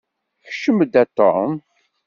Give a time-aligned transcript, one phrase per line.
[0.47, 1.51] Kcem-d, a Tom.